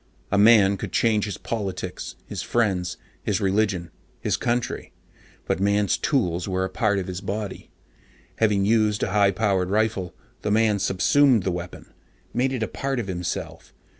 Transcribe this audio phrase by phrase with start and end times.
[0.31, 4.91] A man could change his politics, his friends, his religion, his country,
[5.45, 7.69] but Man's tools were a part of his body.
[8.37, 11.93] Having used a high powered rifle, the man subsumed the weapon,
[12.33, 13.73] made it a part of himself.